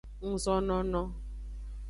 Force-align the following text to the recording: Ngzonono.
Ngzonono. 0.31 1.01